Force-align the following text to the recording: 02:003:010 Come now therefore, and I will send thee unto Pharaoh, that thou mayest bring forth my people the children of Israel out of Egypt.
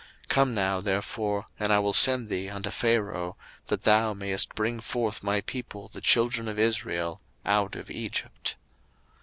02:003:010 0.23 0.29
Come 0.29 0.53
now 0.55 0.81
therefore, 0.81 1.45
and 1.59 1.71
I 1.71 1.77
will 1.77 1.93
send 1.93 2.27
thee 2.27 2.49
unto 2.49 2.71
Pharaoh, 2.71 3.37
that 3.67 3.83
thou 3.83 4.15
mayest 4.15 4.55
bring 4.55 4.79
forth 4.79 5.21
my 5.21 5.41
people 5.41 5.89
the 5.89 6.01
children 6.01 6.47
of 6.47 6.57
Israel 6.57 7.21
out 7.45 7.75
of 7.75 7.91
Egypt. 7.91 8.55